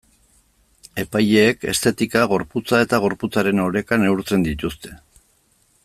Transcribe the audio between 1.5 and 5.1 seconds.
estetika, gorputza eta gorputzaren oreka neurtzen dituzte.